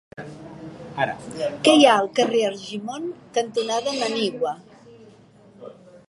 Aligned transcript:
Què 1.67 1.73
hi 1.75 1.83
ha 1.89 1.97
al 2.03 2.07
carrer 2.19 2.41
Argimon 2.47 3.05
cantonada 3.39 3.93
Manigua? 3.99 4.55